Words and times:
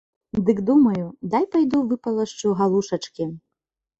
Дык 0.45 0.59
думаю, 0.69 1.03
дай 1.35 1.43
пайду 1.57 1.83
выпалашчу 1.91 2.53
галушачкі. 2.61 3.29